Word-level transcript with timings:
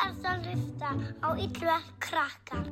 ert 0.00 0.24
að 0.24 0.46
hlusta 0.48 0.90
á 1.20 1.28
Yllverk 1.36 1.88
krakkar. 2.00 2.68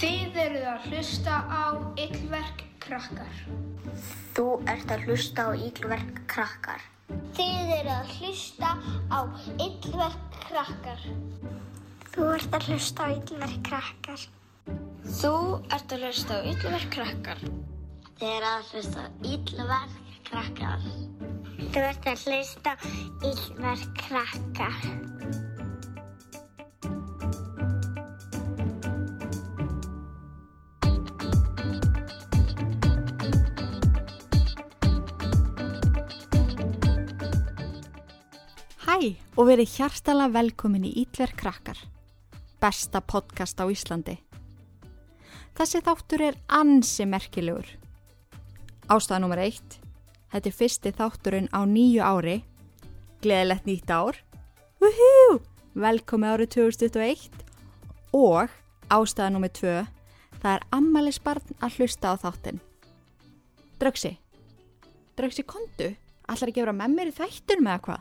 Þið 0.00 0.38
eruð 0.44 0.64
að 0.72 0.86
hlusta 0.90 1.36
á 1.46 1.64
Yllverk 2.04 2.64
krakkar. 2.82 3.36
Þú 4.34 4.46
ert 4.72 4.94
að 4.94 5.04
hlusta 5.06 5.46
á 5.46 5.50
Yllverk 5.54 6.22
krakkar. 6.32 6.82
Þið 7.36 7.72
eru 7.76 7.92
að 7.94 8.12
hlusta 8.18 8.72
á 9.12 9.20
Yllverk 9.66 10.38
krakkar. 10.48 11.06
Þú 12.12 12.28
ert 12.34 12.58
að 12.58 12.68
hlusta 12.70 13.06
á 13.06 13.08
Yllverk 13.14 13.62
krakkar. 13.68 14.26
Þú 15.20 15.34
ert 15.70 15.94
að 15.96 16.06
hlusta 16.08 16.34
á 16.34 16.40
Yllverk 16.50 16.90
krakkar. 16.96 17.46
Þið 18.18 18.28
eru 18.32 18.50
að 18.50 18.72
hlusta 18.72 19.06
á 19.06 19.08
Yllverk 19.36 19.96
krakkar. 20.26 20.90
Þú 21.62 21.86
ert 21.86 22.12
að 22.12 22.26
hlusta 22.26 22.74
á 22.74 22.82
Yllverk 23.30 23.96
krakkar. 24.02 25.50
Og 39.36 39.48
verið 39.48 39.78
hjartala 39.78 40.28
velkomin 40.32 40.84
í 40.84 40.92
Ítver 41.02 41.32
krakkar, 41.38 41.78
besta 42.60 43.00
podcast 43.00 43.60
á 43.62 43.64
Íslandi. 43.64 44.18
Þessi 45.56 45.80
þáttur 45.84 46.24
er 46.28 46.38
ansi 46.52 47.06
merkilegur. 47.08 47.68
Ástæða 48.92 49.22
nummer 49.22 49.40
eitt, 49.40 49.78
þetta 50.32 50.50
er 50.50 50.56
fyrsti 50.56 50.92
þátturinn 50.98 51.48
á 51.52 51.64
nýju 51.64 52.04
ári, 52.04 52.36
gleðilegt 53.24 53.68
nýtt 53.68 53.92
ár, 53.92 54.20
Woohoo! 54.82 55.40
velkomin 55.78 56.34
árið 56.34 56.56
2021 56.58 57.44
og 58.12 58.50
ástæða 58.92 59.30
nummer 59.32 59.52
tvö, 59.54 59.78
það 60.42 60.56
er 60.58 60.66
ammælisbarn 60.76 61.56
að 61.62 61.78
hlusta 61.78 62.12
á 62.12 62.14
þáttinn. 62.20 62.60
Dröksi, 63.80 64.16
Dröksi 65.16 65.44
kondu, 65.44 65.92
allar 66.28 66.50
ekki 66.50 66.60
að 66.60 66.66
vera 66.66 66.78
með 66.78 66.96
mér 66.96 67.10
í 67.10 67.16
þættunum 67.18 67.70
eða 67.72 67.84
hvað? 67.86 68.00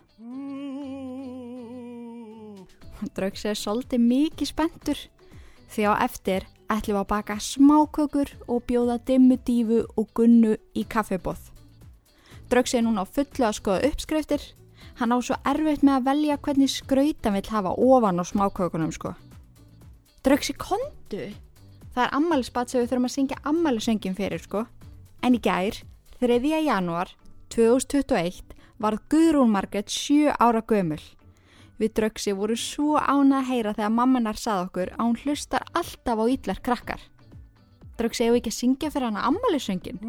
Draugs 3.18 3.46
er 3.50 3.58
svolítið 3.58 4.04
mikið 4.06 4.48
spendur 4.52 5.00
því 5.72 5.88
á 5.90 5.94
eftir 6.06 6.46
ætlum 6.72 6.96
við 6.96 7.02
að 7.02 7.10
baka 7.10 7.38
smákökur 7.42 8.32
og 8.48 8.64
bjóða 8.70 9.00
dimmudífu 9.08 9.82
og 9.98 10.10
gunnu 10.16 10.56
í 10.78 10.86
kaffebóð. 10.88 11.50
Draugs 12.52 12.76
er 12.76 12.86
núna 12.86 13.04
á 13.04 13.08
fullu 13.08 13.48
að 13.48 13.58
skoða 13.58 13.86
uppskriftir. 13.90 14.42
Hann 15.00 15.14
á 15.16 15.18
svo 15.24 15.38
erfitt 15.48 15.86
með 15.88 15.98
að 15.98 16.08
velja 16.10 16.38
hvernig 16.46 16.72
skrautan 16.72 17.36
vill 17.38 17.50
hafa 17.52 17.72
ofan 17.76 18.22
á 18.22 18.24
smákökunum 18.28 18.92
sko. 18.92 19.14
Draugs 20.24 20.52
er 20.52 20.60
kondu. 20.60 21.24
Það 21.96 22.04
er 22.06 22.16
ammælisbat 22.16 22.70
sem 22.70 22.82
við 22.82 22.92
þurfum 22.92 23.08
að 23.08 23.16
syngja 23.16 23.42
ammælisöngin 23.52 24.18
fyrir 24.20 24.44
sko. 24.44 24.66
En 25.24 25.36
í 25.36 25.42
gær, 25.44 25.80
3. 26.22 26.40
janúar 26.66 27.12
2021 27.52 28.56
varð 28.82 29.02
Guðrún 29.12 29.52
Margret 29.52 29.90
7 29.92 30.32
ára 30.40 30.62
gömul. 30.64 31.02
Við 31.82 31.96
draugsi 31.98 32.34
voru 32.38 32.56
svo 32.56 33.00
ána 33.02 33.42
að 33.42 33.50
heyra 33.52 33.74
þegar 33.74 33.96
mammanar 33.96 34.38
sað 34.38 34.68
okkur 34.68 34.92
að 34.96 35.02
hún 35.02 35.18
hlustar 35.24 35.66
alltaf 35.74 36.22
á 36.22 36.26
ítlar 36.30 36.62
krakkar. 36.64 37.02
Draugsi 37.98 38.28
hefur 38.28 38.40
ekki 38.40 38.54
að 38.54 38.58
syngja 38.58 38.92
fyrir 38.94 39.10
hana 39.10 39.26
ammælisöngin. 39.30 40.00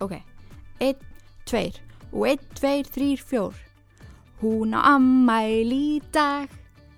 Ok, 0.00 0.14
1, 0.80 1.00
2 1.48 1.64
og 2.12 2.28
1, 2.28 2.46
2, 2.60 2.84
3, 2.94 3.16
4. 3.16 3.50
Hún 4.40 4.76
á 4.76 4.80
ammæli 4.94 5.80
í 5.96 6.02
dag, 6.12 6.48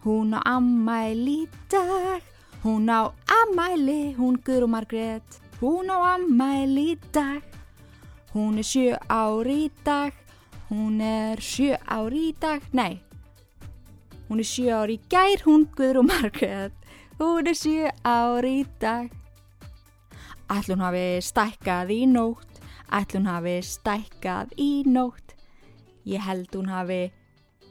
hún 0.05 0.35
á 0.35 0.43
ammæli 0.47 1.41
í 1.47 1.49
dag, 1.71 2.23
hún 2.63 2.87
á 2.87 3.11
ammæli, 3.27 4.15
hún 4.19 4.39
Guðrún 4.45 4.75
Margret, 4.77 5.41
hún 5.59 5.91
á 5.91 6.19
ammæli 6.19 6.93
í 6.93 7.01
dag. 7.15 7.43
Hún 8.33 8.57
er 8.57 8.65
sjö 8.65 8.97
ári 9.13 9.67
í 9.67 9.71
dag, 9.85 10.15
hún 10.71 11.03
er 11.05 11.41
sjö 11.45 11.77
ári 11.85 12.31
í 12.31 12.35
dag, 12.41 12.65
nei, 12.73 13.03
hún 14.31 14.41
er 14.41 14.49
sjö 14.49 14.73
ári 14.73 14.97
í 14.97 15.03
gær, 15.13 15.45
hún 15.45 15.67
Guðrún 15.77 16.09
Margrét, 16.09 16.73
hún 17.19 17.51
er 17.53 17.59
sjö 17.59 17.93
ári 18.09 18.55
í 18.63 18.65
dag. 18.81 19.13
Ætlum 20.49 20.81
hún 20.81 20.87
hafi 20.87 21.05
stækkað 21.29 21.93
í 21.93 22.01
nótt, 22.09 22.63
ætlum 22.89 23.27
hún 23.27 23.33
hafi 23.35 23.57
stækkað 23.69 24.57
í 24.57 24.71
nótt, 24.89 25.37
ég 26.09 26.25
held 26.25 26.57
hún 26.57 26.73
hafi 26.73 27.03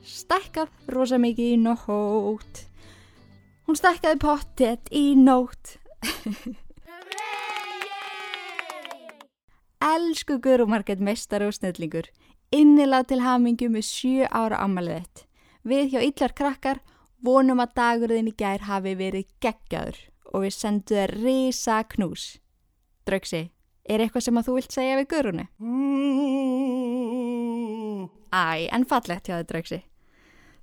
stækkað 0.06 0.70
rosa 0.94 1.18
mikið 1.18 1.56
í 1.56 1.62
nótt. 1.62 2.68
Hún 3.66 3.82
stækkaði 3.82 4.22
pottet 4.22 4.94
í 4.94 5.16
nótt. 5.18 5.80
Elsku 9.82 10.36
Guðrún 10.38 10.70
Margrét 10.70 11.00
meistar 11.02 11.42
og 11.42 11.56
snillingur, 11.58 12.06
innilega 12.54 13.08
til 13.10 13.24
hamingju 13.26 13.70
með 13.74 13.86
sjö 13.88 14.28
ára 14.30 14.60
ammælið 14.62 15.00
þitt. 15.00 15.24
Við 15.66 15.88
hjá 15.94 16.04
Yllar 16.06 16.34
krakkar 16.38 16.82
vonum 17.26 17.64
að 17.64 17.74
dagurðin 17.80 18.30
í 18.30 18.34
gær 18.38 18.68
hafi 18.68 18.94
verið 19.00 19.32
geggjaður 19.42 19.98
og 20.32 20.46
við 20.46 20.54
sendum 20.54 21.00
þér 21.00 21.14
risa 21.24 21.80
knús. 21.96 22.26
Draugsi, 23.10 23.42
er 23.90 24.04
eitthvað 24.06 24.28
sem 24.28 24.38
að 24.38 24.52
þú 24.52 24.60
vilt 24.60 24.78
segja 24.78 25.00
við 25.00 25.10
Guðrúnu? 25.16 25.48
Æ, 28.30 28.70
en 28.70 28.86
fallegt 28.86 29.26
hjá 29.32 29.40
þið 29.40 29.50
Draugsi. 29.50 29.82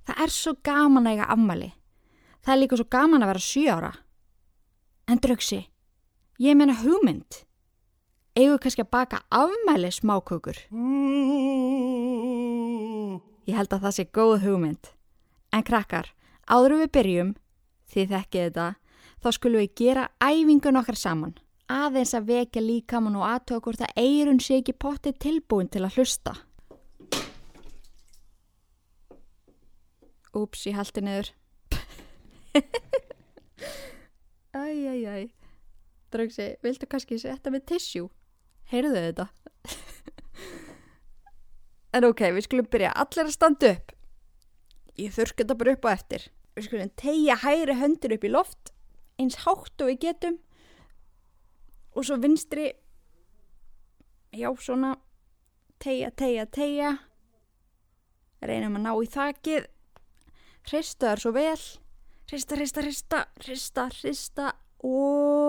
Það 0.07 0.23
er 0.23 0.35
svo 0.37 0.55
gaman 0.63 1.11
að 1.11 1.17
eiga 1.17 1.29
ammæli. 1.35 1.69
Það 2.39 2.55
er 2.55 2.61
líka 2.63 2.79
svo 2.79 2.87
gaman 2.87 3.27
að 3.27 3.33
vera 3.33 3.45
sjö 3.49 3.67
ára. 3.75 3.93
En 5.11 5.19
Draugsi, 5.19 5.61
ég 6.39 6.55
meina 6.55 6.79
hugmynd 6.79 7.43
eigum 8.39 8.59
kannski 8.61 8.85
að 8.85 8.91
baka 8.95 9.19
afmæli 9.35 9.91
smákökur. 9.93 10.57
Ég 13.49 13.57
held 13.57 13.73
að 13.75 13.83
það 13.85 13.95
sé 13.97 14.05
góð 14.15 14.35
hugmynd. 14.45 14.91
En 15.53 15.65
krakkar, 15.65 16.11
áður 16.47 16.79
við 16.83 16.91
byrjum, 16.97 17.31
því 17.89 18.05
þekkið 18.11 18.45
þetta, 18.47 18.67
þá 19.19 19.29
skulum 19.35 19.63
við 19.63 19.73
gera 19.81 20.09
æfingun 20.21 20.79
okkar 20.81 20.99
saman. 20.99 21.33
Aðeins 21.69 22.15
að 22.17 22.29
vekja 22.31 22.61
líkamann 22.65 23.17
og 23.19 23.25
aðtöða 23.29 23.63
hvort 23.65 23.81
að 23.85 23.99
eirun 24.01 24.39
sé 24.41 24.61
ekki 24.61 24.73
pottið 24.73 25.19
tilbúin 25.21 25.69
til 25.69 25.83
að 25.85 25.99
hlusta. 25.99 26.33
Úps, 30.37 30.65
ég 30.69 30.77
haldi 30.77 31.01
niður. 31.05 31.33
Æj, 34.53 34.77
æj, 34.93 35.03
æj. 35.05 35.27
Draugsi, 36.13 36.47
viltu 36.65 36.87
kannski 36.89 37.19
setja 37.21 37.53
með 37.53 37.67
tissjú? 37.69 38.09
Heyrðu 38.69 39.01
þetta? 39.01 39.25
en 41.97 42.05
ok, 42.09 42.27
við 42.35 42.45
skulum 42.45 42.67
byrja 42.69 42.91
allir 43.01 43.25
að 43.25 43.33
standa 43.33 43.71
upp. 43.73 43.95
Ég 44.99 45.15
þurrk 45.15 45.41
þetta 45.41 45.57
bara 45.57 45.73
upp 45.73 45.87
á 45.87 45.89
eftir. 45.95 46.27
Við 46.53 46.67
skulum 46.67 46.93
tegja 46.99 47.39
hægri 47.41 47.77
höndir 47.79 48.13
upp 48.17 48.27
í 48.27 48.31
loft, 48.33 48.71
eins 49.17 49.41
hátt 49.45 49.81
og 49.81 49.89
við 49.89 49.99
getum. 50.05 50.37
Og 51.97 52.05
svo 52.05 52.19
vinstri, 52.21 52.69
já 54.35 54.49
svona, 54.61 54.93
tegja, 55.81 56.13
tegja, 56.13 56.45
tegja. 56.45 56.95
Reynum 58.45 58.77
að 58.79 58.85
ná 58.85 58.91
í 58.93 59.09
þakið. 59.09 59.69
Hrista 60.69 61.09
þar 61.09 61.23
svo 61.23 61.33
vel. 61.35 61.61
Hrista, 62.29 62.59
hrista, 62.59 62.85
hrista, 62.85 63.25
hrista, 63.41 63.89
hrista 63.97 64.51
og 64.85 65.48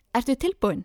ertu 0.13 0.35
tilbúin? 0.35 0.83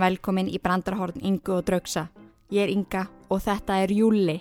Velkomin 0.00 0.48
í 0.48 0.60
brandarhorn 0.62 1.20
Ingu 1.20 1.58
og 1.58 1.66
Draugsa. 1.68 2.06
Ég 2.50 2.64
er 2.64 2.70
Inga 2.72 3.04
og 3.28 3.42
þetta 3.44 3.82
er 3.82 3.92
Júli. 3.92 4.38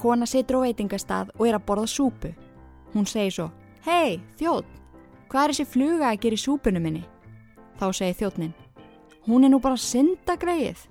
Kona 0.00 0.26
situr 0.28 0.60
á 0.60 0.64
veitingastað 0.64 1.30
og 1.38 1.46
er 1.48 1.56
að 1.56 1.66
borða 1.68 1.88
súpu. 1.88 2.32
Hún 2.92 3.06
segir 3.08 3.32
svo, 3.32 3.46
hei, 3.84 4.20
þjótt, 4.38 4.68
hvað 5.28 5.44
er 5.44 5.52
þessi 5.52 5.66
fluga 5.68 6.10
að 6.10 6.20
gera 6.24 6.38
í 6.38 6.42
súpunum 6.42 6.84
minni? 6.84 7.02
Þá 7.80 7.86
segir 7.98 8.18
þjóttnin, 8.20 8.54
hún 9.26 9.44
er 9.44 9.52
nú 9.52 9.60
bara 9.62 9.80
synda 9.80 10.36
greið. 10.40 10.84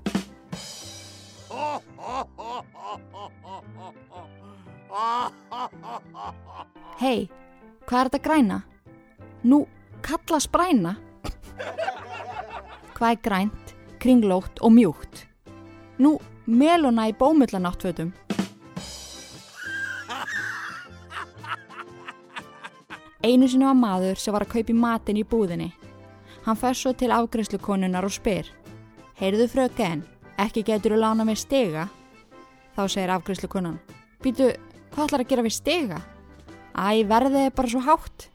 Hei, 7.01 7.29
hvað 7.87 7.99
er 7.99 8.09
þetta 8.11 8.23
græna? 8.27 8.59
Nú, 9.43 9.63
kalla 10.05 10.39
spræna. 10.43 10.97
Hvað 12.93 13.09
er 13.09 13.21
grænt, 13.25 13.73
kringlótt 13.99 14.61
og 14.61 14.75
mjúkt? 14.75 15.25
Nú, 15.97 16.17
meluna 16.45 17.09
í 17.09 17.15
bómullanáttfötum. 17.17 18.13
Einu 23.23 23.47
sinni 23.47 23.63
var 23.63 23.77
maður 23.79 24.19
sem 24.19 24.35
var 24.35 24.43
að 24.43 24.51
kaupa 24.51 24.73
í 24.73 24.75
matin 24.75 25.19
í 25.21 25.23
búðinni. 25.23 25.69
Hann 26.43 26.57
fær 26.59 26.75
svo 26.75 26.91
til 26.91 27.07
afgreyslukonunar 27.15 28.03
og 28.03 28.11
spyr. 28.11 28.49
Heyrðu 29.15 29.47
fröken, 29.47 30.01
ekki 30.43 30.65
getur 30.67 30.97
þú 30.97 30.99
lána 30.99 31.23
með 31.23 31.39
stega? 31.45 31.85
Þá 32.75 32.83
segir 32.91 33.13
afgreyslukonan. 33.15 33.79
Býtu, 34.19 34.49
hvað 34.91 35.07
ætlar 35.07 35.23
að 35.23 35.31
gera 35.31 35.47
við 35.47 35.55
stega? 35.55 36.01
Æ, 36.75 37.07
verðið 37.07 37.45
er 37.45 37.55
bara 37.55 37.71
svo 37.71 37.83
hátt. 37.87 38.27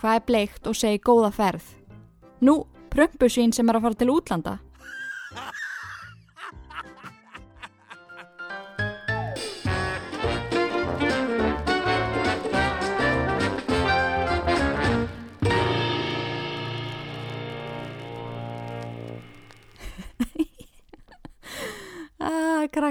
Hvað 0.00 0.16
er 0.16 0.28
bleikt 0.32 0.72
og 0.72 0.80
segir 0.80 1.04
góða 1.04 1.34
ferð? 1.36 1.68
Nú, 2.40 2.62
prömpusvín 2.88 3.52
sem 3.52 3.68
er 3.68 3.76
að 3.76 3.90
fara 3.90 4.00
til 4.00 4.14
útlanda. 4.16 4.60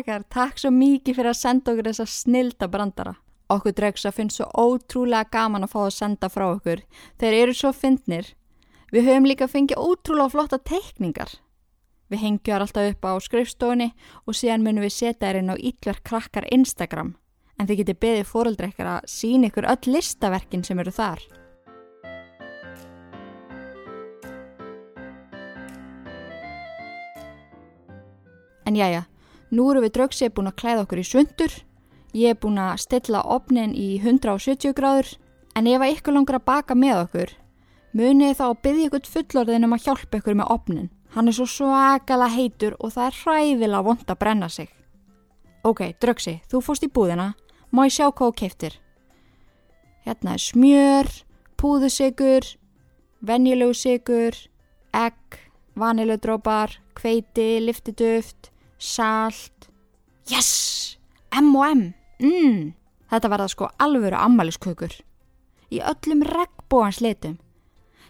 Krakkar, 0.03 0.23
takk 0.29 0.59
svo 0.59 0.71
mikið 0.71 1.15
fyrir 1.15 1.31
að 1.31 1.39
senda 1.39 1.71
okkur 1.71 1.88
þessa 1.88 2.05
snilda 2.05 2.67
brandara. 2.67 3.15
Okkur 3.50 3.73
dregsa 3.75 4.11
finnst 4.11 4.38
svo 4.38 4.47
ótrúlega 4.51 5.29
gaman 5.31 5.63
að 5.63 5.71
fá 5.71 5.79
að 5.85 5.94
senda 5.95 6.29
frá 6.29 6.50
okkur. 6.50 6.83
Þeir 7.19 7.33
eru 7.33 7.53
svo 7.53 7.71
fyndnir. 7.71 8.33
Við 8.91 9.07
höfum 9.07 9.27
líka 9.27 9.47
fengið 9.47 9.79
ótrúlega 9.79 10.33
flotta 10.33 10.59
teikningar. 10.59 11.39
Við 12.11 12.19
hengjar 12.19 12.61
alltaf 12.61 12.91
upp 12.91 13.05
á 13.07 13.13
skrifstofunni 13.23 13.94
og 14.27 14.35
síðan 14.35 14.63
munum 14.63 14.83
við 14.83 14.94
setja 14.97 15.29
þér 15.29 15.39
inn 15.39 15.53
á 15.53 15.55
Ítverk 15.55 16.03
krakkar 16.03 16.50
Instagram. 16.51 17.15
En 17.59 17.69
þið 17.69 17.83
getur 17.83 18.01
beðið 18.03 18.27
fóruldreikar 18.27 18.89
að 18.97 19.07
sína 19.07 19.47
ykkur 19.47 19.69
öll 19.69 19.94
listaverkin 19.94 20.65
sem 20.67 20.79
eru 20.79 20.91
þar. 20.91 21.23
En 28.63 28.77
jæja, 28.79 29.03
nú 29.53 29.69
eru 29.71 29.83
við 29.85 29.94
draugsið 29.97 30.33
búin 30.33 30.50
að 30.50 30.59
klæða 30.61 30.83
okkur 30.88 31.01
í 31.01 31.05
sundur. 31.07 31.53
Ég 32.17 32.33
er 32.33 32.39
búin 32.41 32.59
að 32.61 32.81
stilla 32.83 33.21
opnin 33.35 33.73
í 33.77 33.95
170 34.01 34.73
gráður. 34.77 35.13
En 35.53 35.69
ef 35.69 35.81
að 35.81 35.94
ykkur 35.94 36.15
langar 36.17 36.39
að 36.39 36.47
baka 36.50 36.75
með 36.77 37.00
okkur, 37.03 37.31
munið 37.94 38.38
þá 38.39 38.45
að 38.47 38.61
byggja 38.65 38.85
ykkur 38.89 39.09
fullorðin 39.15 39.67
um 39.67 39.75
að 39.75 39.83
hjálpa 39.85 40.19
ykkur 40.19 40.38
með 40.39 40.53
opnin. 40.55 40.88
Hann 41.13 41.29
er 41.29 41.35
svo 41.38 41.45
svakala 41.45 42.29
heitur 42.33 42.73
og 42.79 42.95
það 42.95 43.09
er 43.09 43.19
hræðilega 43.19 43.85
vond 43.85 44.07
að 44.09 44.19
brenna 44.23 44.50
sig. 44.50 44.71
Ok, 45.63 45.83
draugsi, 46.01 46.39
þú 46.50 46.61
fórst 46.65 46.88
í 46.88 46.89
búðina, 46.89 47.35
má 47.69 47.85
ég 47.85 47.94
sjá 47.94 48.07
hvað 48.09 48.31
þú 48.31 48.38
keiftir. 48.41 48.79
Hérna 50.07 50.33
er 50.33 50.41
smjör, 50.41 51.11
púðusigur, 51.61 52.50
venjulegu 53.21 53.77
sigur, 53.77 54.39
egg, 54.91 55.38
vaniludrópar, 55.79 56.73
kveiti, 56.97 57.61
liftiduft, 57.63 58.50
salt. 58.83 59.69
Yes! 60.27 60.97
M&M! 61.31 61.94
Mm. 62.19 62.74
Þetta 63.09 63.30
verða 63.31 63.50
sko 63.51 63.69
alvöru 63.81 64.18
ammæliskökur. 64.19 64.94
Í 65.74 65.80
öllum 65.81 66.24
regnbóans 66.27 67.00
litum. 67.01 67.38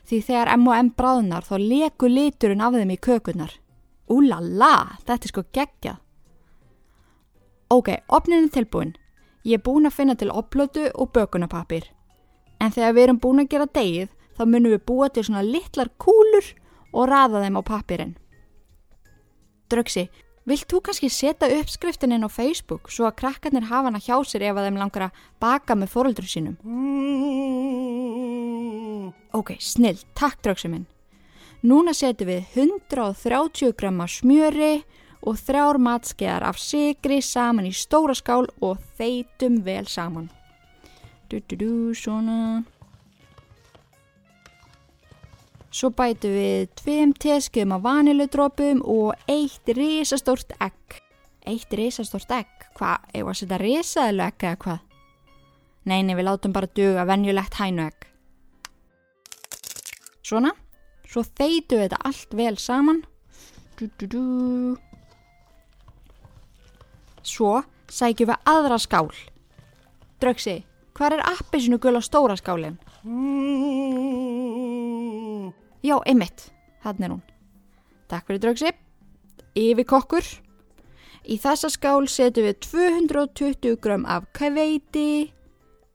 Því 0.04 0.20
þegar 0.28 0.52
M&M 0.58 0.92
bráðnar 0.98 1.46
þá 1.48 1.56
leku 1.62 2.10
liturinn 2.10 2.64
af 2.64 2.76
þeim 2.76 2.96
í 2.96 3.00
kökunar. 3.00 3.54
Úlala, 4.12 5.00
þetta 5.06 5.20
er 5.30 5.32
sko 5.32 5.46
geggjað. 5.56 6.02
Ok, 7.74 7.90
opnin 8.12 8.48
er 8.48 8.52
tilbúin. 8.54 8.92
Ég 9.44 9.60
er 9.60 9.64
búin 9.64 9.88
að 9.88 9.96
finna 9.98 10.16
til 10.20 10.32
opplötu 10.32 10.90
og 10.94 11.14
bökunapapir. 11.16 11.88
En 12.60 12.72
þegar 12.72 12.94
við 12.96 13.08
erum 13.08 13.22
búin 13.24 13.44
að 13.44 13.50
gera 13.54 13.70
degið 13.72 14.12
þá 14.38 14.44
munum 14.46 14.76
við 14.76 14.84
búa 14.88 15.10
til 15.10 15.24
svona 15.28 15.46
litlar 15.46 15.90
kúlur 16.00 16.52
og 16.94 17.10
raða 17.10 17.42
þeim 17.44 17.58
á 17.60 17.62
papirinn. 17.68 18.14
Drögsi, 19.72 20.06
vilt 20.50 20.68
þú 20.70 20.82
kannski 20.84 21.10
setja 21.12 21.50
uppskriftin 21.60 22.16
inn 22.16 22.28
á 22.28 22.30
Facebook 22.32 22.92
svo 22.92 23.08
að 23.08 23.20
krakkarnir 23.22 23.70
hafa 23.70 23.90
hana 23.90 24.02
hjá 24.04 24.18
sér 24.28 24.50
ef 24.50 24.58
að 24.58 24.68
þeim 24.68 24.80
langar 24.82 25.08
að 25.08 25.22
baka 25.44 25.78
með 25.78 25.94
fóröldrum 25.94 26.30
sínum? 26.30 26.58
Ok, 29.34 29.56
snill, 29.60 30.00
takk 30.14 30.42
drögsi 30.46 30.70
minn. 30.70 30.86
Núna 31.64 31.94
setjum 31.96 32.28
við 32.28 32.60
130 32.60 33.72
gramma 33.80 34.08
smjöri 34.12 34.84
og 35.24 35.40
þrjár 35.40 35.80
matskeiðar 35.80 36.44
af 36.50 36.60
sigri 36.60 37.22
saman 37.24 37.70
í 37.70 37.74
stóra 37.76 38.16
skál 38.18 38.50
og 38.60 38.82
þeitum 39.00 39.62
vel 39.64 39.86
saman. 39.88 40.28
Du, 41.32 41.40
du, 41.40 41.56
du, 41.56 41.72
svona. 41.96 42.64
Svo 45.74 45.90
bætum 45.90 46.36
við 46.36 46.68
tveim 46.78 47.12
teskjöfum 47.18 47.72
af 47.74 47.82
vaniludrópum 47.82 48.84
og 48.86 49.16
eitt 49.26 49.70
risastórt 49.74 50.54
egg. 50.62 51.00
Eitt 51.50 51.74
risastórt 51.74 52.30
egg? 52.32 52.52
Hvað, 52.78 53.08
ef 53.10 53.32
að 53.32 53.40
setja 53.40 53.58
risaðilu 53.58 54.24
egg 54.28 54.46
eða 54.46 54.60
hvað? 54.62 54.84
Neini, 55.90 56.14
við 56.16 56.28
látum 56.28 56.54
bara 56.54 56.70
duga 56.78 57.08
venjulegt 57.10 57.58
hænu 57.58 57.88
egg. 57.88 58.06
Svona, 60.24 60.54
svo 61.10 61.26
þeitum 61.26 61.82
við 61.82 61.88
þetta 61.88 62.02
allt 62.08 62.38
vel 62.38 62.56
saman. 62.62 63.02
Du, 63.80 63.90
du, 63.98 64.06
du. 64.14 64.22
Svo 67.26 67.64
sækjum 67.90 68.30
við 68.30 68.54
aðra 68.54 68.78
skál. 68.78 69.10
Drögsi, 70.22 70.60
hvað 70.94 71.18
er 71.18 71.26
appisinu 71.34 71.82
gula 71.82 72.06
stóra 72.06 72.38
skálinn? 72.38 72.78
Já, 75.84 75.98
einmitt. 76.08 76.48
Þannig 76.84 77.06
er 77.06 77.14
hún. 77.14 77.24
Takk 78.12 78.30
fyrir 78.30 78.42
drögsi. 78.44 78.72
Yfir 79.60 79.88
kokkur. 79.88 80.28
Í 81.24 81.38
þessa 81.40 81.70
skál 81.72 82.08
setjum 82.12 82.48
við 82.50 82.60
220 82.66 83.80
gram 83.84 84.06
af 84.08 84.26
kveiti. 84.36 85.32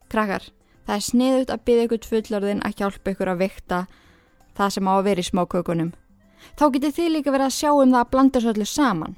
Krakkar, 0.09 0.45
það 0.89 0.95
er 0.95 1.05
sniðut 1.05 1.53
að 1.53 1.65
byggja 1.69 1.87
ykkur 1.89 2.11
fullorðin 2.11 2.63
að 2.65 2.77
hjálpa 2.81 3.13
ykkur 3.13 3.33
að 3.33 3.43
vikta 3.43 3.81
það 4.57 4.75
sem 4.75 4.89
á 4.89 4.93
að 4.95 5.07
vera 5.09 5.25
í 5.25 5.29
smákökunum. 5.29 5.91
Þá 6.57 6.65
getur 6.75 6.95
þið 6.97 7.11
líka 7.13 7.35
verið 7.35 7.49
að 7.49 7.57
sjá 7.59 7.71
um 7.73 7.93
það 7.93 8.01
að 8.01 8.13
blanda 8.15 8.43
svo 8.43 8.55
allir 8.55 8.71
saman. 8.71 9.17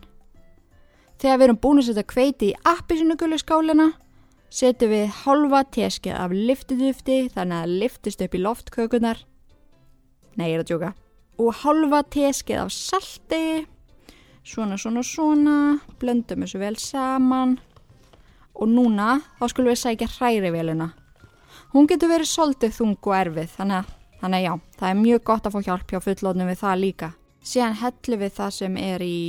Þegar 1.20 1.38
við 1.38 1.46
erum 1.46 1.60
búin 1.62 1.82
að 1.82 1.88
setja 1.90 2.06
kveiti 2.10 2.50
í 2.50 2.58
appisunugullu 2.72 3.38
skálina, 3.40 3.88
setjum 4.50 4.94
við 4.94 5.18
halva 5.22 5.64
teskið 5.76 6.16
af 6.16 6.34
liftidufti 6.34 7.18
þannig 7.34 7.56
að 7.56 7.66
það 7.66 7.80
liftist 7.84 8.24
upp 8.24 8.34
í 8.34 8.44
loftkökunar. 8.46 9.22
Nei, 10.40 10.49
ég 10.49 10.56
er 10.56 10.62
að 10.64 10.70
djóka. 10.70 10.94
Og 11.40 11.52
halva 11.61 12.00
teskið 12.09 12.62
af 12.62 12.70
salti, 12.73 13.66
svona, 14.40 14.78
svona, 14.80 15.02
svona, 15.04 15.56
blöndum 16.00 16.47
þessu 16.47 16.61
vel 16.62 16.78
saman. 16.80 17.59
Og 18.56 18.70
núna 18.73 19.18
þá 19.37 19.44
skulum 19.52 19.68
við 19.68 19.82
sækja 19.82 20.09
hræriveluna. 20.14 20.88
Hún 21.75 21.88
getur 21.90 22.09
verið 22.14 22.30
soldið 22.32 22.73
þung 22.78 22.97
og 22.97 23.16
erfið, 23.18 23.52
þannig 23.59 23.82
að, 23.82 23.92
þannig 24.23 24.38
að 24.38 24.47
já, 24.47 24.54
það 24.80 24.88
er 24.88 24.99
mjög 25.02 25.23
gott 25.28 25.47
að 25.47 25.54
fá 25.54 25.61
hjálp 25.68 25.92
hjá 25.92 26.00
fullónum 26.06 26.50
við 26.50 26.61
það 26.64 26.82
líka. 26.87 27.12
Síðan 27.52 27.78
hellum 27.82 28.25
við 28.25 28.35
það 28.40 28.56
sem 28.56 28.80
er 28.80 29.04
í 29.04 29.20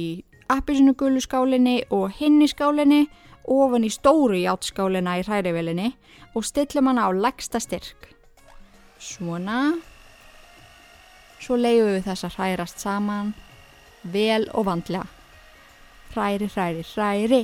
appisinu 0.52 0.96
skálinni 1.24 1.78
og 1.92 2.08
hinn 2.16 2.42
í 2.42 2.48
skálinni 2.48 3.04
ofan 3.52 3.84
í 3.84 3.92
stóru 3.92 4.40
játskálina 4.40 5.20
í 5.20 5.28
hrærivelinni 5.28 5.92
og 6.36 6.48
stillum 6.48 6.88
hana 6.88 7.08
á 7.08 7.10
legsta 7.12 7.60
styrk. 7.60 8.14
Svona. 9.00 9.91
Svo 11.42 11.58
leiðum 11.58 11.96
við 11.96 12.06
þess 12.06 12.28
að 12.28 12.36
hrærast 12.38 12.84
saman, 12.84 13.34
vel 14.04 14.46
og 14.54 14.68
vandlega. 14.68 15.08
Hræri, 16.14 16.50
hræri, 16.54 16.84
hræri, 16.94 17.40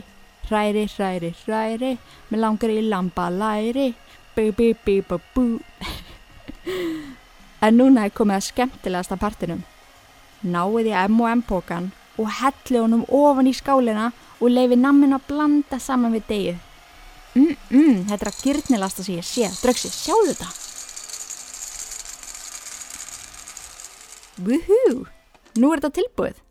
hræri, 0.50 0.84
hræri, 0.94 1.32
hræri, 1.46 1.94
með 2.30 2.44
langar 2.44 2.74
í 2.74 2.84
lamba 2.86 3.30
læri, 3.34 3.88
bí, 4.36 4.52
bí, 4.52 4.74
bí, 4.86 5.00
bí, 5.02 5.20
bú. 5.34 5.48
En 7.66 7.74
núna 7.74 8.04
er 8.06 8.14
komið 8.14 8.38
að 8.38 8.46
skemmtilegasta 8.52 9.18
partinum. 9.18 9.64
Náið 10.46 10.92
í 10.92 10.94
M&M 11.08 11.42
pókan 11.50 11.90
og 12.22 12.30
helli 12.38 12.78
honum 12.78 13.02
ofan 13.10 13.50
í 13.50 13.56
skálina 13.58 14.12
og 14.38 14.54
leifi 14.54 14.78
nammin 14.78 15.18
að 15.18 15.26
blanda 15.32 15.82
saman 15.82 16.14
við 16.14 16.28
degið. 16.30 16.64
Mm, 17.34 17.58
mm, 17.72 18.00
þetta 18.12 18.22
er 18.22 18.32
að 18.32 18.46
gyrnilasta 18.46 19.06
sem 19.06 19.18
ég 19.18 19.26
sé. 19.26 19.50
Dröksi, 19.64 19.90
sjáðu 19.90 20.36
þetta. 20.36 20.67
Woohoo! 24.38 25.08
Nú 25.58 25.72
er 25.74 25.82
þetta 25.82 25.96
tilbúið. 25.98 26.42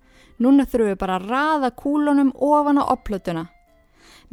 Núna 0.42 0.66
þurfum 0.66 0.90
við 0.90 0.98
bara 1.00 1.18
að 1.20 1.28
raða 1.30 1.70
kúlunum 1.78 2.32
ofan 2.42 2.80
á 2.82 2.84
opplötuna. 2.90 3.46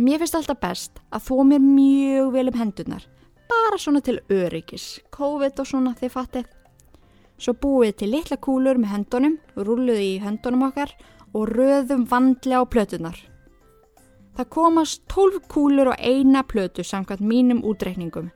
Mér 0.01 0.23
finnst 0.23 0.35
alltaf 0.39 0.57
best 0.59 1.01
að 1.13 1.27
þó 1.27 1.35
mér 1.47 1.61
mjög 1.61 2.31
vel 2.33 2.47
um 2.49 2.57
hendunar. 2.59 3.03
Bara 3.51 3.77
svona 3.77 4.01
til 4.01 4.17
öryggis. 4.33 5.03
COVID 5.13 5.61
og 5.61 5.69
svona 5.69 5.93
þið 5.99 6.13
fattið. 6.15 6.47
Svo 7.37 7.53
búið 7.53 7.93
til 7.99 8.09
litla 8.13 8.37
kúlur 8.41 8.79
með 8.81 8.93
höndunum, 8.95 9.37
rúluði 9.55 10.15
í 10.15 10.21
höndunum 10.23 10.65
okkar 10.69 10.95
og 11.33 11.53
röðum 11.53 12.07
vandlega 12.09 12.61
á 12.61 12.65
plötunar. 12.65 13.17
Það 14.33 14.49
komast 14.49 15.03
12 15.13 15.45
kúlur 15.51 15.91
og 15.93 16.01
eina 16.01 16.41
plötu 16.41 16.81
samkvæmt 16.81 17.21
mínum 17.21 17.61
útreikningum. 17.61 18.31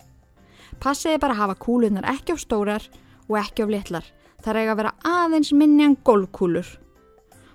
Passiði 0.78 1.18
bara 1.24 1.34
að 1.34 1.42
hafa 1.42 1.58
kúlunar 1.66 2.06
ekki 2.14 2.36
á 2.36 2.38
stórar 2.38 2.86
og 3.26 3.40
ekki 3.42 3.66
á 3.66 3.68
litlar. 3.74 4.06
Það 4.44 4.52
er 4.54 4.60
eiga 4.62 4.74
að 4.74 4.80
vera 4.82 4.96
aðeins 5.04 5.52
minni 5.54 5.86
en 5.86 5.98
gólkúlur. 6.08 6.68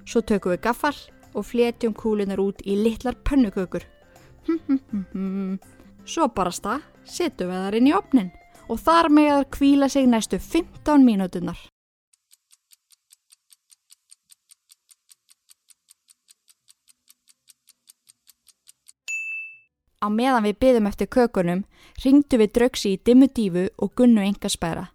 Svo 0.05 0.23
tökum 0.27 0.53
við 0.55 0.65
gaffal 0.67 0.97
og 1.33 1.47
fletjum 1.49 1.95
kúlunar 1.97 2.43
út 2.43 2.63
í 2.67 2.77
litlar 2.77 3.17
pönnukökur. 3.25 3.87
Svo 6.13 6.29
bara 6.35 6.51
stað, 6.51 6.83
setjum 7.07 7.53
við 7.53 7.63
þar 7.65 7.79
inn 7.79 7.91
í 7.91 7.95
opnin 7.97 8.33
og 8.69 8.81
þar 8.83 9.11
með 9.13 9.31
að 9.37 9.45
kvíla 9.57 9.89
sig 9.93 10.09
næstu 10.09 10.39
15 10.39 11.05
mínútunar. 11.07 11.59
Á 20.03 20.11
meðan 20.11 20.43
við 20.49 20.59
byðum 20.59 20.89
eftir 20.91 21.07
kökunum, 21.15 21.63
ringdu 22.03 22.41
við 22.41 22.57
draugsi 22.57 22.97
í 22.97 23.01
dimmu 23.07 23.29
dífu 23.31 23.69
og 23.79 23.93
gunnu 23.95 24.25
enga 24.25 24.51
spæra. 24.51 24.89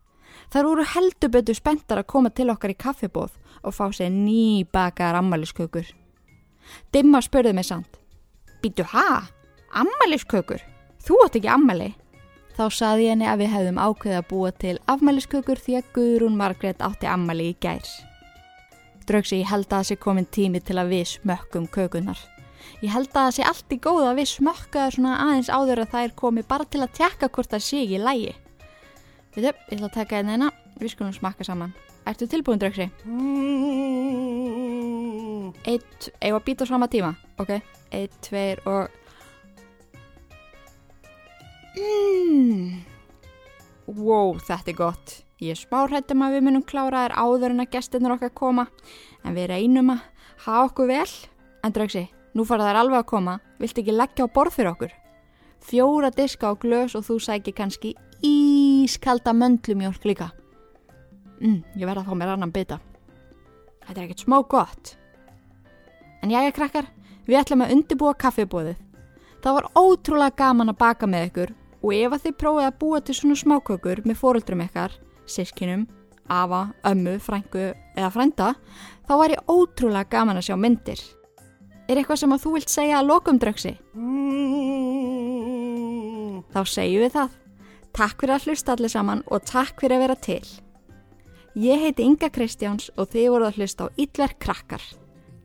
Þar 0.54 0.70
voru 0.70 0.88
heldur 0.94 1.32
betur 1.34 1.58
spenntar 1.58 2.02
að 2.02 2.10
koma 2.14 2.32
til 2.32 2.48
okkar 2.54 2.72
í 2.72 2.80
kaffibóð 2.80 3.36
og 3.64 3.76
fá 3.76 3.86
sér 3.92 4.12
nýbakaðar 4.14 5.20
ammæliskökur. 5.20 5.88
Dimma 6.96 7.22
spurði 7.24 7.54
mig 7.58 7.68
samt. 7.68 8.00
Býtu 8.64 8.86
ha? 8.94 9.28
Ammæliskökur? 9.76 10.64
Þú 11.04 11.20
átt 11.26 11.40
ekki 11.40 11.52
ammæli? 11.52 11.92
Þá 12.58 12.64
saði 12.74 13.12
henni 13.12 13.28
að 13.30 13.44
við 13.44 13.52
hefðum 13.54 13.78
ákveðið 13.78 14.18
að 14.18 14.30
búa 14.32 14.52
til 14.64 14.78
afmæliskökur 14.90 15.60
því 15.62 15.76
að 15.78 15.92
Guðrún 15.98 16.40
Margrét 16.40 16.80
átti 16.82 17.10
ammæli 17.12 17.52
í 17.52 17.58
gær. 17.62 17.92
Draugsi, 19.08 19.44
ég 19.44 19.52
held 19.52 19.68
að 19.68 19.76
það 19.76 19.86
sé 19.92 20.00
komin 20.02 20.26
tími 20.34 20.64
til 20.66 20.80
að 20.82 20.96
við 20.96 21.06
smökkum 21.12 21.68
kökunar. 21.72 22.18
Ég 22.82 22.92
held 22.92 23.12
að 23.12 23.20
það 23.20 23.36
sé 23.36 23.46
allt 23.52 23.76
í 23.76 23.78
góð 23.84 24.08
að 24.08 24.20
við 24.20 24.30
smökkaður 24.32 24.98
svona 24.98 25.14
aðeins 25.28 25.52
áður 25.54 25.84
að 25.84 25.94
það 25.94 26.08
er 26.08 26.18
komið 26.24 26.48
bara 26.50 26.66
til 26.66 26.82
að 26.84 26.96
tekka 26.98 27.30
hvort 27.36 27.54
það 27.54 27.66
sé 27.68 27.84
ekki 27.84 28.02
lægi. 28.02 28.34
Við 29.38 29.46
þau, 29.46 29.58
ég 29.70 29.74
ætla 29.76 29.86
að 29.86 29.94
taka 29.94 30.18
einn 30.18 30.30
eina, 30.34 30.48
við 30.82 30.96
skulum 30.96 31.12
smakka 31.14 31.46
saman. 31.46 31.70
Ertu 32.10 32.26
tilbúin, 32.26 32.58
Draugsi? 32.58 32.88
Eitt, 35.70 36.08
eigum 36.18 36.40
að 36.40 36.46
býta 36.48 36.66
á 36.66 36.72
sama 36.72 36.88
tíma, 36.90 37.12
ok? 37.38 37.52
Eitt, 37.94 38.16
tveir 38.26 38.64
og... 38.66 38.90
Mmm. 41.78 42.80
Wow, 43.86 44.40
þetta 44.42 44.74
er 44.74 44.80
gott. 44.80 45.14
Ég 45.38 45.54
er 45.54 45.62
spárhættum 45.62 46.26
að 46.26 46.40
við 46.40 46.48
munum 46.48 46.66
klára 46.66 47.04
þér 47.06 47.16
áður 47.22 47.54
en 47.54 47.66
að 47.68 47.70
gestinur 47.78 48.16
okkar 48.16 48.34
koma, 48.34 48.66
en 49.22 49.38
við 49.38 49.52
reynum 49.54 49.94
að 49.94 50.02
hafa 50.48 50.64
okkur 50.72 50.90
vel. 50.96 51.14
En 51.62 51.78
Draugsi, 51.78 52.08
nú 52.34 52.42
fara 52.50 52.72
þær 52.72 52.82
alveg 52.82 53.04
að 53.04 53.12
koma, 53.14 53.38
vilt 53.62 53.78
ekki 53.78 53.94
leggja 53.94 54.26
á 54.26 54.34
borð 54.34 54.58
fyrir 54.58 54.74
okkur? 54.74 54.98
Fjóra 55.62 56.10
diska 56.10 56.50
á 56.50 56.58
glös 56.58 56.98
og 56.98 57.06
þú 57.06 57.22
sækir 57.22 57.54
kannski 57.62 57.94
ískalda 58.88 59.36
möndlumjólk 59.36 60.08
líka. 60.08 60.32
Mm, 61.42 61.62
ég 61.78 61.86
verða 61.86 62.02
að 62.06 62.10
fá 62.10 62.18
mér 62.18 62.34
annan 62.34 62.54
bita. 62.56 62.80
Þetta 63.86 64.00
er 64.00 64.06
ekkert 64.08 64.26
smá 64.26 64.40
gott. 64.50 64.96
En 66.24 66.34
jæja 66.34 66.56
krakkar, 66.56 66.90
við 67.28 67.40
ætlum 67.42 67.64
að 67.66 67.74
undibúa 67.76 68.16
kaffibóðið. 68.18 68.80
Það 69.44 69.58
var 69.60 69.70
ótrúlega 69.78 70.36
gaman 70.40 70.74
að 70.74 70.80
baka 70.82 71.08
með 71.08 71.30
ykkur 71.30 71.54
og 71.84 71.94
ef 71.94 72.16
að 72.16 72.24
þið 72.26 72.38
prófið 72.42 72.68
að 72.68 72.80
búa 72.82 73.02
til 73.06 73.16
svona 73.16 73.38
smákökur 73.38 74.02
með 74.08 74.20
fóruldrum 74.20 74.64
ykkar, 74.66 74.96
sískinum, 75.30 75.86
afa, 76.28 76.64
ömmu, 76.90 77.18
frængu 77.24 77.70
eða 77.96 78.10
frænda, 78.12 78.50
þá 79.08 79.14
væri 79.22 79.40
ótrúlega 79.48 80.10
gaman 80.12 80.42
að 80.42 80.50
sjá 80.50 80.58
myndir. 80.60 81.04
Er 81.88 82.02
eitthvað 82.02 82.24
sem 82.24 82.34
að 82.36 82.44
þú 82.44 82.56
vilt 82.58 82.74
segja 82.74 83.00
að 83.00 83.10
lokum 83.14 83.38
draugsi? 83.40 83.78
Þá 86.52 86.62
segjum 86.68 87.06
við 87.06 87.14
það. 87.14 87.38
Takk 87.96 88.22
fyrir 88.22 88.36
að 88.38 88.48
hlusta 88.50 88.74
allir 88.76 88.94
saman 88.94 89.24
og 89.28 89.46
takk 89.48 89.80
fyrir 89.82 89.98
að 89.98 90.04
vera 90.06 90.18
til. 90.28 90.44
Ég 91.58 91.82
heiti 91.82 92.06
Inga 92.06 92.30
Kristjáns 92.30 92.92
og 92.98 93.10
þið 93.14 93.32
voruð 93.34 93.52
að 93.52 93.62
hlusta 93.62 93.88
á 93.88 93.94
Ítverk 93.98 94.38
krakkar. 94.44 94.84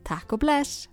Takk 0.05 0.35
og 0.35 0.43
bless! 0.43 0.87